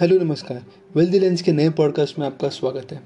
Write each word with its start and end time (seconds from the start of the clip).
Hello 0.00 0.18
नमस्कार। 0.18 0.64
Wealthy 0.96 1.18
lens 1.18 1.42
के 1.42 1.52
नए 1.52 1.68
पॉडकास्ट 1.70 2.18
में 2.18 2.26
आपका 2.26 2.48
स्वागत 2.48 2.92
है। 2.92 3.00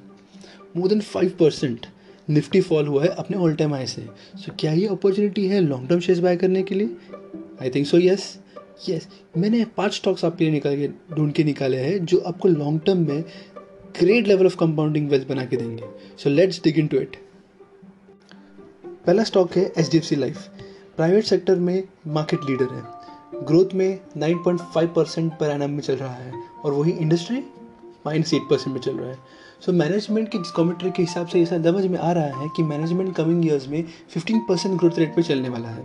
More 0.76 0.88
than 0.88 1.00
five 1.00 1.28
percent 1.40 1.86
Nifty 2.28 2.60
fall 2.60 2.86
हुआ 2.86 3.02
है 3.02 3.08
अपने 3.08 3.36
ऑल 3.36 3.54
टाइम 3.54 3.74
हाई 3.74 3.86
से। 3.86 4.02
सो 4.02 4.52
so, 4.52 4.60
क्या 4.60 4.72
ये 4.72 4.86
अपॉर्चुनिटी 4.86 5.46
है 5.46 5.60
लॉन्ग 5.60 5.88
टर्म 5.88 6.00
शेयर्स 6.00 6.22
बाय 6.22 6.36
करने 6.36 6.62
के 6.62 6.74
लिए? 6.74 6.96
I 7.62 7.70
think 7.70 7.86
so 7.86 7.98
yes 7.98 8.38
yes 8.88 9.08
मैंने 9.36 9.64
पाँच 9.64 9.94
स्टॉक्स 9.94 10.24
आपके 10.24 10.44
लिए 10.44 10.52
निकाल 10.52 10.76
के 10.76 10.88
ढूंढ 11.14 11.32
के 11.32 11.44
निकाले 11.44 11.76
हैं 11.76 12.04
जो 12.04 12.18
आपको 12.18 12.48
लॉन्ग 12.48 12.80
टर्म 12.86 13.08
में 13.08 13.24
great 14.00 14.28
level 14.28 14.46
of 14.46 14.56
compounding 14.56 15.08
wealth 15.10 15.28
बना 15.28 15.44
के 15.44 15.56
देंगे। 15.56 15.82
So 16.18 16.30
let's 16.30 16.62
dig 16.64 16.78
into 16.86 16.96
it 16.96 17.16
पहला 19.06 19.24
स्टॉक 19.24 19.56
है 19.56 19.72
H 19.78 19.90
D 19.90 19.98
F 19.98 20.04
C 20.04 20.16
life 20.16 20.48
private 20.96 21.24
sector 21.24 21.56
में 21.56 21.82
मार्केट 22.06 22.40
लीडर 22.50 22.74
है। 22.74 22.99
ग्रोथ 23.42 23.74
में 23.74 24.00
9.5 24.16 24.86
परसेंट 24.86 25.32
पर 25.32 25.50
एन 25.50 25.70
में 25.70 25.80
चल 25.80 25.94
रहा 25.94 26.14
है 26.14 26.32
और 26.64 26.72
वही 26.72 26.92
इंडस्ट्री 26.92 27.36
माइनस 28.06 28.34
एट 28.34 28.42
परसेंट 28.42 28.74
में 28.74 28.80
चल 28.80 28.96
रहा 28.96 29.10
है। 29.10 29.18
सो 29.60 29.72
मैनेजमेंट 29.72 30.28
की 30.28 30.38
कॉमेंट्री 30.56 30.90
के 30.90 31.02
हिसाब 31.02 31.26
से 31.26 31.42
ऐसा 31.42 31.62
समझ 31.62 31.86
में 31.86 31.98
आ 31.98 32.12
रहा 32.12 32.40
है 32.40 32.48
कि 32.56 32.62
मैनेजमेंट 32.62 33.14
कमिंग 33.16 33.46
ईयर्स 33.46 33.68
में 33.68 33.84
15 34.16 34.40
परसेंट 34.48 34.78
ग्रोथ 34.78 34.98
रेट 34.98 35.16
पर 35.16 35.22
चलने 35.22 35.48
वाला 35.48 35.68
है। 35.68 35.84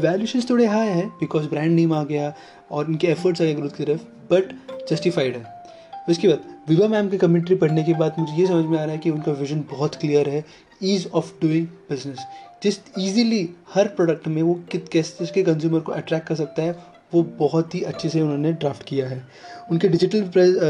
वैल्यूशन 0.00 0.40
थोड़े 0.40 0.66
हाई 0.66 0.86
है 0.86 1.06
बिकॉज़ 1.06 1.48
ब्रांड 1.48 1.72
नेम 1.72 1.92
आ 1.92 2.02
गया 2.04 2.32
और 2.70 2.90
इनके 2.90 3.06
एफर्ट्स 3.06 3.42
आ 3.42 3.44
गए 3.44 3.54
ग्रोथ 3.54 3.70
की 3.70 3.84
तरफ़ 3.84 4.02
बट 4.32 4.54
जस्टिफाइड 4.90 5.36
है। 5.36 5.59
उसके 6.08 6.28
बाद 6.28 6.44
विवा 6.68 6.88
मैम 6.88 7.08
की 7.08 7.18
कमेंट्री 7.18 7.56
पढ़ने 7.56 7.82
के 7.82 7.94
बाद 7.94 8.14
मुझे 8.18 8.32
ये 8.32 8.46
समझ 8.46 8.64
में 8.64 8.78
आ 8.78 8.82
रहा 8.82 8.92
है 8.92 8.98
कि 8.98 9.10
उनका 9.10 9.32
विजन 9.32 9.64
बहुत 9.70 9.94
क्लियर 9.94 10.28
है 10.28 10.44
ईज 10.82 11.08
ऑफ़ 11.14 11.32
डूइंग 11.42 11.66
बिज़नेस 11.90 12.18
जिस 12.62 12.78
ईजीली 12.98 13.48
हर 13.74 13.88
प्रोडक्ट 13.88 14.28
में 14.28 14.42
वो 14.42 14.54
कित, 14.72 14.88
कैसे 14.88 15.42
कंज्यूमर 15.42 15.80
को 15.80 15.92
अट्रैक्ट 15.92 16.26
कर 16.28 16.34
सकता 16.34 16.62
है, 16.62 16.72
वो 17.14 17.22
बहुत 17.38 17.74
ही 17.74 17.80
अच्छे 17.82 18.08
से 18.08 18.20
उन्होंने 18.20 18.52
ड्राफ्ट 18.52 18.82
किया 18.86 19.08
है। 19.08 19.22
उनके 19.70 19.88
डिजिटल 19.88 20.20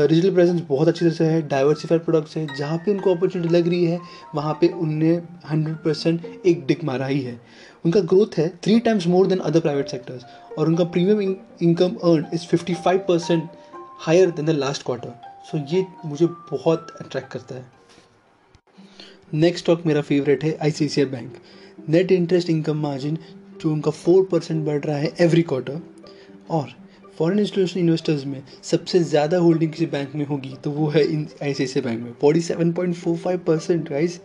डिजिटल 0.08 0.34
प्रेजेंस 0.34 0.60
बहुत 0.68 0.88
अच्छी 0.88 1.10
से 1.10 1.24
है 1.24 1.40
डाइवर्सिफाइड 1.48 2.04
प्रोडक्ट्स 2.04 2.36
हैं, 2.36 2.46
जहाँ 2.58 2.78
पे 2.78 2.90
उनको 2.90 3.14
अपॉर्चुनिटी 3.14 3.54
लग 3.54 3.68
रही 3.68 3.84
है, 3.84 3.98
वहाँ 4.34 4.56
पे 4.60 4.68
उनने 4.68 5.10
हंड्रेड 5.50 5.76
परसेंट 5.76 6.46
एक 6.46 6.64
डिक 6.66 6.84
मारा 6.84 7.06
ही 7.06 7.20
है। 7.20 7.38
उनका 7.84 8.00
ग्रोथ 8.02 8.38
है 8.38 8.48
three 8.64 8.78
times 8.80 9.06
more 9.06 9.26
than 9.26 9.38
other 9.40 9.60
private 9.60 9.88
sectors 9.88 10.24
और 10.58 10.68
उनका 10.68 10.84
premium 10.86 11.20
income 11.62 11.96
earn 12.04 12.26
is 12.34 12.46
fifty 12.46 12.74
five 12.76 13.04
percent 13.08 13.48
higher 14.00 14.30
than 14.30 14.46
the 14.46 14.50
last 14.50 14.82
quarter 14.82 15.29
so 15.50 15.58
ये 15.70 15.84
मुझे 16.04 16.26
बहुत 16.26 16.96
अट्रैक्ट 17.00 17.30
करता 17.32 17.54
है। 17.54 17.64
नेक्स्ट 19.34 19.64
स्टॉक 19.64 19.86
मेरा 19.86 20.00
फेवरेट 20.02 20.44
है 20.44 20.56
I 20.62 20.70
C 20.70 20.88
C 20.88 21.00
I 21.00 21.06
bank 21.08 21.36
net 21.88 22.12
interest 22.12 22.50
income 22.50 22.76
margin 22.82 23.18
जो 23.62 23.72
उनका 23.72 23.90
फोर 23.92 24.22
परसेंट 24.32 24.64
बढ़ 24.66 24.80
रहा 24.80 24.96
है 24.96 25.12
एवरी 25.20 25.42
क्वार्टर 25.42 25.80
और 26.50 26.68
फॉरेन 27.18 27.38
इंस्टीट्यूशन 27.38 27.80
इन्वेस्टर्स 27.80 28.24
में 28.26 28.42
सबसे 28.62 28.98
ज़्यादा 29.00 29.38
होल्डिंग 29.38 29.72
किसी 29.72 29.86
बैंक 29.86 30.14
में 30.14 30.24
होगी 30.26 30.54
तो 30.64 30.70
वो 30.70 30.88
है 30.88 31.04
इन 31.04 31.26
आई 31.42 31.54
सी 31.54 31.66
सी 31.66 31.80
बैंक 31.80 32.00
में। 32.02 32.12
Forty 32.20 32.40
seven 32.40 32.72
point 32.72 32.94
four 32.96 33.16
five 33.16 33.38
percent 33.46 33.90
rise 33.92 34.20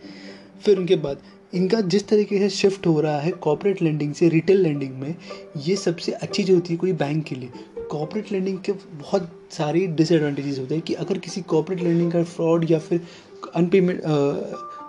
फिर 0.64 0.78
उनके 0.78 0.96
बाद 0.96 1.22
इनका 1.52 1.80
जिस 1.82 2.08
तरीके 2.08 2.38
से 2.38 2.48
शिफ्ट 2.50 2.86
हो 2.86 3.00
रहा 3.00 3.18
है 3.20 3.30
कॉपरेट 3.42 3.82
लेंडिंग 3.82 4.14
से 4.14 4.28
रिटेल 4.28 4.60
लेंडिंग 4.62 4.94
में, 5.00 5.14
ये 5.56 5.76
सबसे 5.76 6.12
अच्छी 6.12 6.42
चीज़ 6.42 6.54
होती 6.54 6.72
है 6.72 6.76
कोई 6.78 6.92
बैंक 6.94 7.24
के 7.24 7.34
लिए। 7.34 7.50
कॉपरेट 7.90 8.32
लेंडिंग 8.32 8.58
के 8.58 8.72
बहुत 8.72 9.30
सारी 9.52 9.86
डिसएडवांटेजेस 9.88 10.58
होते 10.58 10.74
हैं 10.74 10.84
कि 10.84 10.94
अगर 10.96 11.18
किसी 11.18 11.40
कॉपरेट 11.44 11.82
लेंडिंग 11.82 12.12
का 12.12 12.22
फ्रॉड 12.24 12.70
या 12.70 12.78
फिर 12.78 13.00
अनपेमेंट 13.54 14.00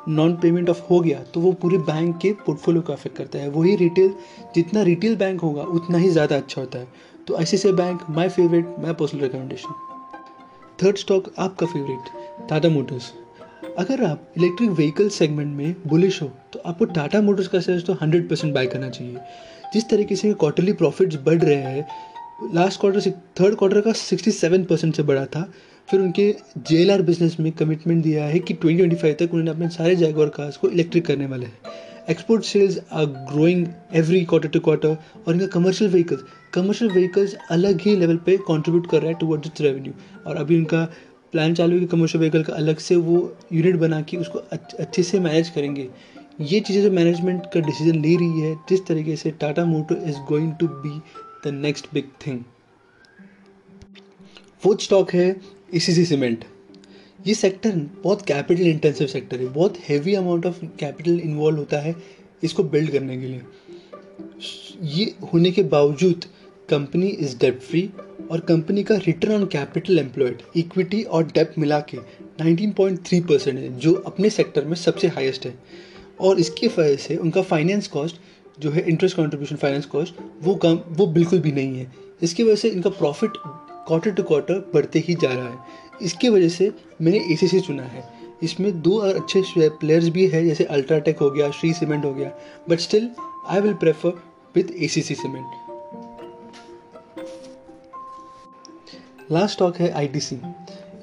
नॉन 0.09 0.36
पेमेंट 0.36 0.70
ऑफ़ 0.70 0.81
हो 0.84 1.00
गया 1.00 1.20
तो 1.34 1.40
वो 1.40 1.52
पूरे 1.62 1.78
बैंक 1.86 2.18
के 2.18 2.31
पोर्टफोलियो 2.45 2.81
को 2.81 2.94
अफेक्ट 2.94 3.18
करता 3.18 3.40
है। 3.40 3.50
वही 3.50 3.75
रिटेल 3.75 4.14
जितना 4.56 4.81
रिटेल 4.84 5.16
बैंक 5.16 5.42
होगा, 5.42 5.62
उतना 5.64 5.98
ही 5.98 6.09
ज़्यादा 6.09 6.36
अच्छा 6.36 6.62
होता 6.62 6.80
है। 6.80 6.88
तो 7.28 7.36
I 7.36 7.72
bank 7.73 8.02
my 8.09 8.30
favourite 8.30 8.75
my 8.80 8.94
personal 8.94 9.22
recommendation 9.22 9.73
third 10.80 10.98
stock 10.98 11.31
आपका 11.38 11.66
फेवरेट 11.66 12.48
टाटा 12.50 12.70
मोटर्स 12.70 13.12
अगर 13.78 14.03
आप 14.03 14.34
इलेक्ट्रिक 14.38 14.69
व्हीकल 14.72 15.09
सेगमेंट 15.09 15.56
में 15.57 15.75
बुलिश 15.88 16.22
हो 16.22 16.28
तो 16.53 16.59
आपको 16.66 16.86
टाटा 16.88 17.22
मोटर्स 17.22 17.47
का 17.47 17.59
शेयर 17.59 17.81
तो 17.81 17.94
हंड्रेड 17.94 18.30
परसेंट 18.30 18.53
बाय 18.53 18.68
करना 18.68 18.90
चाहिए। 18.90 19.18
जिस 19.74 19.90
तरीके 19.90 20.16
से 20.16 20.34
क्वार्टरली 20.34 20.74
प्रॉफिट्स 20.74 21.16
बढ़ 21.25 21.41
रहे 21.41 21.56
हैं 21.56 21.88
लास्ट 22.40 22.80
क्वार्टर 22.80 23.12
थर्ड 23.40 23.56
क्वार्टर 23.56 23.81
का 23.81 23.92
सिक्सटी 23.92 24.31
सेवन 24.31 24.64
परसेंट 24.64 24.96
से 24.96 25.03
बढ़ा 25.03 25.25
था। 25.25 25.42
फिर 25.90 26.00
उनके 26.00 26.36
जे 26.68 26.98
बिज़नेस 27.02 27.36
में 27.40 27.52
कमिटमेंट 27.52 28.03
दिया 28.03 28.25
है 28.25 28.40
कि 28.40 28.53
ट्वेंटी 28.53 28.78
ट्वेंटी 28.78 28.96
फाइव 28.96 29.16
तक 29.20 29.34
उन्होंने 29.34 29.52
अपने 29.52 29.70
सारे 29.70 29.96
जैगवर 29.96 30.30
कार्स 30.30 30.58
को 30.58 30.70
इलेक्ट्रिक 30.70 31.06
करने 31.06 31.25
वाले 31.25 31.46
हैं। 31.46 31.74
Export 32.09 32.44
sales 32.44 32.80
are 32.94 33.06
growing 33.31 33.66
every 33.94 34.24
quarter 34.25 34.50
to 34.50 34.59
quarter 34.59 34.98
और 35.28 35.34
इनका 35.34 35.48
कमर्शियल 35.48 35.92
व्हीकल्स 35.92 36.22
कमर्शियल 36.53 36.92
व्हीकल्स 36.92 37.36
अलग 37.52 37.81
ही 37.81 37.96
लेवल 37.96 38.18
पे 38.25 38.38
कंट्रीब्यूट 38.48 38.90
कर 38.90 39.02
रहा 39.02 39.12
है 39.12 39.18
टुवर्ड्स 39.19 39.48
इट्स 39.48 39.62
रेवेन्यू 39.62 39.94
और 40.28 40.36
अभी 40.36 40.58
उनका 40.58 40.84
प्लान 41.31 41.54
चालू 41.54 41.74
है 41.74 41.80
कि 41.80 41.86
कमर्शियल 41.86 42.19
व्हीकल 42.19 42.44
का 42.44 42.54
अलग 42.54 42.78
से 42.80 42.96
वो 42.96 43.18
यूनिट 43.54 43.75
बना 43.75 44.02
के 44.02 44.18
उसको 44.18 44.40
अच्छे 44.80 45.04
से 45.04 45.19
मैनेज 45.19 45.50
करेंगे। 45.50 45.88
ये 46.42 46.59
चीज़ें 46.59 46.81
जो 46.84 46.92
मैनेजमेंट 46.92 47.46
का 47.54 47.59
डिसीज़न 47.59 48.02
ले 48.02 48.16
रही 48.16 48.42
है, 48.42 48.56
जिस 48.69 48.86
तरीके 48.88 49.16
से 49.16 49.31
Tata 49.31 49.66
motor 49.66 49.96
is 49.96 50.18
going 50.30 50.52
to 50.59 50.68
be 50.68 51.00
the 51.46 51.53
next 51.53 51.88
big 51.94 52.09
thing 52.28 52.44
fourth 54.64 54.81
stock 54.81 55.12
है 55.14 55.30
सी 55.75 56.06
सीमेंट 56.06 56.46
ये 57.28 57.34
सेक्टर 57.34 57.75
बहुत 58.03 58.22
कैपिटल 58.22 58.68
इंटेंसिव 58.68 59.08
सेक्टर 59.08 59.40
है. 59.40 59.46
बहुत 59.46 59.78
heavy 59.90 60.14
amount 60.16 60.46
of 60.46 60.59
capital 60.80 61.20
involve 61.20 61.58
होता 61.58 61.80
है 61.80 61.96
इसको 62.44 62.64
बिल्ड 62.64 62.92
करने 62.92 63.18
के 63.18 63.28
लिए. 63.28 63.42
ये 64.84 65.14
होने 65.34 65.52
के 65.52 65.64
बावजूद 65.64 66.25
कंपनी 66.70 67.08
इज़ 67.08 67.38
डेप 67.38 67.59
फ्री 67.59 67.90
और 68.31 68.40
कंपनी 68.40 68.84
का 68.84 68.96
return 68.98 69.34
on 69.34 69.46
capital 69.46 70.00
employed 70.00 70.42
equity 70.56 71.02
और 71.04 71.25
डेप 71.25 71.54
मिला 71.58 71.80
के 71.90 71.98
19.3 71.98 73.22
परसेंट 73.28 73.59
है, 73.59 73.78
जो 73.80 73.94
अपने 73.94 74.30
सेक्टर 74.30 74.66
में 74.66 74.75
सबसे 74.75 75.08
हाईएस्ट 75.08 75.46
है. 75.46 75.54
और 76.22 76.40
इसकी 76.40 76.68
वजह 76.68 76.96
से 76.96 77.16
उनका 77.16 77.42
फाइनेंस 77.42 77.88
कॉस्ट 77.88 78.19
जो 78.59 78.72
है 78.72 78.81
इंटरेस्ट 78.90 79.16
कॉन्ट्रीब्यूशन 79.18 79.56
फाइनेंस 79.56 79.85
कॉस्ट 79.85 80.16
वो 80.41 80.56
कम, 80.56 80.79
वो 80.88 81.07
बिल्कुल 81.07 81.40
भी 81.40 81.51
नहीं 81.51 81.79
है। 81.79 81.94
इसकी 82.22 82.44
वजह 82.44 82.56
से 82.56 82.69
इनका 82.69 82.90
प्रॉफिट 82.90 83.31
क्वार्टर 83.38 84.12
टू 84.12 84.23
क्वार्टर 84.23 84.72
बढ़ते 84.73 85.00
ही 85.00 85.16
जा 85.16 85.34
रहा 85.34 85.50
है। 85.50 85.57
इसकी 86.01 86.29
वजह 86.29 86.50
से 86.50 86.72
मैंने 87.01 87.34
एसीसी 87.34 87.59
चुना 87.59 87.84
है। 87.84 88.13
इसमें 88.44 88.81
दो 88.81 89.01
और 89.01 89.16
अच्छे 89.16 89.44
प्लेयर्स 89.57 90.07
भी 90.07 90.28
है, 90.28 90.45
जैसे 90.45 90.63
अल्ट्राटेक 90.63 91.19
हो 91.19 91.29
गया 91.31 91.51
श्री 91.51 91.73
सीमेंट 91.73 92.06
हो 92.06 92.13
गया 92.13 92.31
but 92.69 92.79
still 92.79 93.09
I 93.47 93.62
will 93.62 93.73
prefer 93.73 94.09
with 94.56 94.63
a 94.63 94.88
cement 94.88 95.45
last 99.31 99.53
stock 99.53 99.78
है 99.78 99.94
ITC 99.94 100.34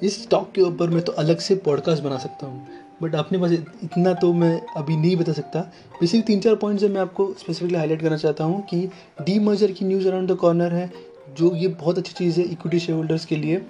इस 0.03 0.21
स्टॉक 0.23 0.51
के 0.55 0.61
ऊपर 0.61 0.89
मैं 0.89 1.01
तो 1.01 1.11
अलग 1.11 1.39
से 1.39 1.55
पॉडकास्ट 1.55 2.03
बना 2.03 2.17
सकता 2.17 2.47
हूँ। 2.47 2.67
बट 3.01 3.15
अपने 3.15 3.37
पास 3.37 3.51
इतना 3.51 4.13
तो 4.13 4.31
मैं 4.33 4.61
अभी 4.77 4.95
नहीं 4.97 5.15
बता 5.17 5.31
सकता। 5.31 5.59
बेसिकली 5.99 6.21
तीन 6.21 6.39
चार 6.39 6.55
पॉइंट्स 6.55 6.83
मैं 6.83 7.01
आपको 7.01 7.33
स्पेसिफिकली 7.39 7.77
हाईलाइट 7.77 8.01
करना 8.01 8.17
चाहता 8.17 8.43
हूँ 8.43 8.61
कि 8.65 8.77
डी 9.21 9.37
मर्जर 9.39 9.71
की 9.71 9.85
न्यूज़ 9.85 10.07
अराउंड 10.07 10.31
द 10.31 10.35
कॉर्नर 10.35 10.73
है, 10.73 10.91
जो 11.37 11.55
ये 11.55 11.67
बहुत 11.67 11.97
अच्छी 11.97 12.13
चीज़ 12.13 12.39
है 12.39 12.45
इक्विटी 12.45 12.79
शेयर 12.79 12.97
होल्डर्स 12.97 13.25
के 13.25 13.35
लिए। 13.35 13.61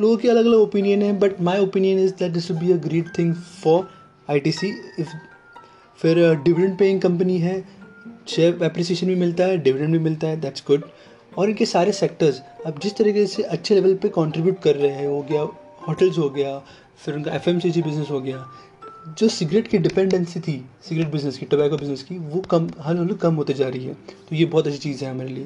लोगों 0.00 0.16
के 0.16 0.28
अलग 0.28 0.44
अलग 0.44 0.58
ओपिनियन 0.58 1.02
है 1.02 1.18
but 1.18 1.40
my 1.40 1.60
opinion 1.60 1.98
is 1.98 2.12
that 2.14 2.32
this 2.32 2.50
be 2.52 2.72
a 2.72 2.76
great 2.76 3.18
thing 3.18 3.34
for 3.34 3.88
I 4.30 4.40
T 4.40 4.52
C 4.52 4.68
if 4.98 5.08
फिर 5.98 6.18
डिविडेंड 6.34 6.78
पेइंग 6.78 7.00
कंपनी 7.00 7.38
है 7.38 7.62
शेयर 8.28 8.58
एप्रिसिएशन 8.62 9.06
भी 9.06 9.14
मिलता 9.14 9.44
है 9.44 9.58
डिविडेंड 9.58 9.92
भी 9.92 9.98
मिलता 9.98 10.26
है 10.26 10.40
दैट्स 10.40 10.64
गुड 10.66 10.84
और 11.38 11.50
इनके 11.50 11.66
सारे 11.66 11.92
सेक्टर्स 11.92 12.42
अब 12.66 12.78
जिस 12.78 12.96
तरीके 12.96 13.26
से 13.26 13.42
अच्छे 13.42 13.74
लेवल 13.74 13.94
पे 13.94 14.08
कंट्रीब्यूट 14.08 14.58
कर 14.58 14.76
रहे 14.76 14.90
हैं, 14.90 15.06
हो 15.06 15.22
गया 15.22 15.42
होटल्स 15.88 16.18
हो 16.18 16.28
गया, 16.30 16.58
फिर 16.98 17.14
उनका 17.14 17.34
एफ़ 17.34 17.50
बिज़नेस 17.50 18.10
हो 18.10 18.20
गया, 18.20 18.46
जो 19.18 19.28
सिगरेट 19.28 19.68
की 19.68 19.78
डिपेंडेंसी 19.78 20.40
थी 20.40 20.64
सिगरेट 20.82 21.08
बिज़नेस 21.08 21.38
की 21.38 21.46
टोबैको 21.46 21.76
बिज़नेस 21.76 22.02
की, 22.02 22.18
वो 22.18 22.40
कम 22.40 22.68
हल 22.80 23.14
कम 23.14 23.34
होते 23.34 23.52
जा 23.52 23.68
रही 23.68 23.84
है। 23.84 23.94
तो 23.94 24.36
ये 24.36 24.44
बहुत 24.44 24.66
अच्छी 24.66 24.78
चीज़ 24.78 25.04
है 25.04 25.10
हमारे 25.10 25.28
लिए। 25.28 25.44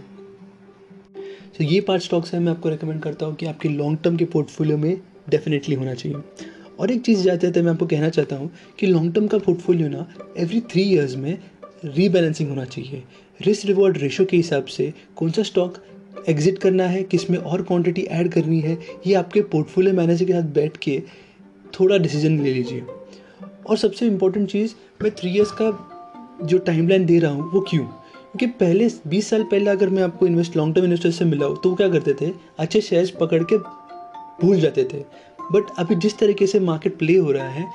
तो 1.59 1.65
ये 1.65 1.81
पाँच 1.81 2.03
स्टॉक्स 2.03 2.33
हैं, 2.35 2.41
मैं 2.41 2.53
आपको 2.53 2.69
रिकमेंड 2.69 3.03
करता 3.03 3.27
हूँ 3.27 3.35
कि 3.35 3.47
आपके 3.47 3.69
लॉन्ग 3.69 3.99
टर्म 4.05 4.17
के 4.17 4.25
पोर्टफोलियो 4.25 4.77
में 4.77 5.01
डेफिनेटली 5.29 5.75
होना 5.75 5.95
चाहिए। 5.95 6.19
और 6.81 6.91
एक 6.91 7.03
चीज़ 7.03 7.23
जाते 7.23 7.51
थे 7.53 7.63
मैं 7.63 7.73
आपको 7.73 7.87
कहना 7.87 8.09
चाहता 8.09 8.37
हूँ 8.37 8.51
कि 8.79 8.87
लॉन्ग 8.87 9.15
टर्म 9.15 9.27
का 9.27 9.39
पोर्टफोलियो 9.39 9.89
ना 9.89 10.07
एवरी 10.39 10.61
थ्री 10.61 10.83
ईयर्स 10.83 11.15
में 11.17 11.39
रीबैलेंसिंग 11.85 12.49
होना 12.49 12.65
चाहिए। 12.65 13.03
रिस्क 13.41 13.67
रिवॉर्ड 13.67 13.99
रेशो 13.99 14.25
के 14.25 14.37
हिसाब 14.37 14.65
से 14.65 14.93
कौन 15.17 15.31
सा 15.31 15.43
स्टॉक 15.43 15.77
एग्जिट 16.29 16.59
करना 16.59 16.85
है 16.85 17.03
किसमें 17.03 17.39
और 17.39 17.63
क्वांटिटी 17.63 18.03
ऐड 18.03 18.33
करनी 18.33 18.61
है, 18.61 18.79
ये 19.07 19.15
आपके 19.15 19.41
पोर्टफोलियो 19.43 19.95
मैनेजर 19.95 20.25
के 20.25 20.33
साथ 20.33 20.43
बैठ 20.43 20.77
के 20.77 21.03
थोड़ा 21.81 21.99
डिसीज़न 21.99 22.41
ले 22.43 22.53
लीजिए। 22.53 22.83
और 23.67 23.77
सबसे 23.77 24.07
इम्पोर्टेंट 24.07 24.51
चीज़, 24.51 24.75
मैं 25.03 25.11
थ्री 25.11 25.31
ईयर्स 25.31 25.51
का 25.53 25.71
जो 26.43 26.59
टाइमलाइन 26.59 27.07
दे 27.07 27.19
रहा 27.19 27.33
हूँ, 27.33 27.51
वो 27.53 27.61
क्यों? 27.61 27.85
क्योंकि 27.85 28.47
पहले 28.47 28.89
20 29.07 29.29
साल 29.31 29.43
पहले 29.43 29.71
अगर 29.71 29.89
मैं 29.89 30.03
आपको 30.03 30.27
इन्वेस्ट 30.27 30.57
लॉन्ग 30.57 30.75
टर्म 30.75 30.85
इन्वेस्टर 30.85 31.11
से 31.11 31.25
मिला 31.25 31.47
हूँ 31.47 31.61
तो 31.63 31.71
वो 31.71 31.77
क्या 31.77 31.89
करते 31.89 32.15
थे? 32.21 32.33
अच्छे 32.59 32.81
शेयर्स 32.81 33.11
पकड़ 33.11 33.43
के 33.53 33.59
भूल 34.43 34.61
जाते 34.61 34.85
थे। 34.85 35.05
बट 35.53 35.65
अभी 35.79 35.95
जिस 35.95 36.19
तरीके 36.19 36.47
से 36.47 36.61
मार्केट 36.61 36.97
प्ले 36.99 37.17
हो 37.17 37.33
रहा 37.33 37.49
है 37.49 37.67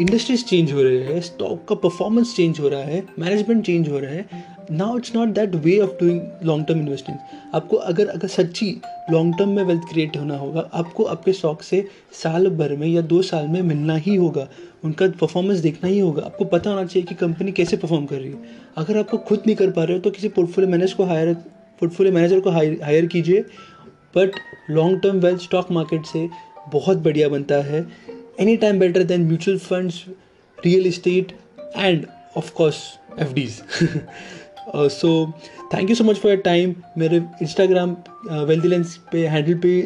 इंडस्ट्रीज़ 0.00 0.44
चेंज 0.44 0.72
हो 0.72 0.82
रहे 0.82 0.98
हैं 0.98 1.20
स्टॉक 1.20 1.64
का 1.68 1.74
परफॉर्मेंस 1.74 2.34
चेंज 2.36 2.60
हो 2.60 2.68
रहा 2.68 2.80
है 2.80 3.02
मैनेजमेंट 3.18 3.64
चेंज 3.66 3.88
हो 3.88 3.98
रहा 3.98 4.10
है 4.10 4.51
now 4.70 4.96
it's 4.96 5.14
not 5.14 5.28
that 5.28 5.54
way 5.56 5.78
of 5.80 5.90
doing 6.00 6.20
long 6.44 6.66
term 6.66 6.80
investing 6.80 7.16
आपको 7.54 7.76
अगर 7.76 8.08
अगर 8.08 8.28
सच्ची 8.28 8.66
लॉन्ग 9.10 9.34
टर्म 9.38 9.48
में 9.48 9.62
वेल्थ 9.64 9.82
क्रिएट 9.90 10.16
होना 10.16 10.36
होगा, 10.36 10.68
आपको 10.72 11.04
आपके 11.04 11.32
स्टॉक 11.32 11.62
से 11.62 11.84
साल 12.22 12.48
भर 12.50 12.76
में 12.76 12.86
या 12.86 13.00
दो 13.02 13.22
साल 13.22 13.46
में 13.48 13.60
मिलना 13.62 13.96
ही 13.96 14.14
होगा, 14.16 14.46
उनका 14.84 15.08
परफॉर्मेंस 15.20 15.58
देखना 15.60 15.88
ही 15.88 15.98
होगा। 15.98 16.22
आपको 16.22 16.44
पता 16.46 16.70
होना 16.70 16.84
चाहिए 16.84 17.06
कि 17.06 17.14
कंपनी 17.14 17.52
कैसे 17.52 17.76
परफॉर्म 17.76 18.06
कर 18.06 18.16
रही 18.16 18.30
है। 18.30 18.60
अगर 18.76 18.98
आपको 18.98 19.18
खुद 19.18 19.42
नहीं 19.46 19.56
कर 19.56 19.70
पा 19.70 19.84
रहे 19.84 19.96
हो 19.96 20.02
तो 20.02 20.10
किसी 20.10 20.28
पोर्टफोलियो 20.30 20.72
मैनेजर 20.72 20.94
को 20.94 21.04
हायर 21.04 21.34
पोर्टफोलियो 21.80 22.14
मैनेजर 22.14 22.40
को 22.40 22.50
हायर 22.50 23.06
कीजिए। 23.06 23.44
But 24.16 24.40
long 24.70 25.00
term 25.02 25.18
wealth 25.18 25.42
stock 25.42 25.70
market 25.72 26.06
से 26.06 26.28
बहुत 26.72 26.98
बढ़िया 26.98 27.28
बनता 27.28 27.62
है। 27.64 27.86
Any 28.40 28.56
time 28.56 28.78
better 28.78 29.02
than 29.04 29.26
mutual 29.26 29.58
funds 29.58 30.04
real 30.58 30.86
estate 30.86 31.32
and 31.76 32.06
of 32.36 32.52
course 32.54 32.76
F 33.18 33.32
Ds 33.34 33.60
so 34.68 35.32
thank 35.74 35.90
you 35.90 35.96
so 35.96 36.04
much 36.04 36.16
for 36.16 36.32
your 36.32 36.40
time 36.40 36.74
मेरे 36.98 37.16
Instagram 37.42 37.96
wealthy 38.30 38.68
lens 38.68 38.96
पे 39.12 39.26
handle 39.26 39.54
पे 39.54 39.80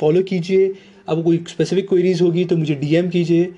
follow 0.00 0.20
uh, 0.20 0.28
कीजिए। 0.28 0.68
आपको 1.08 1.22
कोई 1.22 1.44
स्पेसिफिक 1.48 1.88
क्वेरीज 1.88 2.22
होगी 2.22 2.44
तो 2.44 2.56
मुझे 2.56 2.74
डीएम 2.74 3.08
कीजिए। 3.08 3.52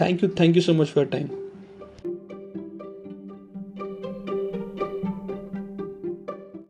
Thank 0.00 0.22
you 0.22 0.28
thank 0.40 0.56
you 0.56 0.62
so 0.62 0.74
much 0.74 0.86
for 0.86 1.04
time 1.04 1.28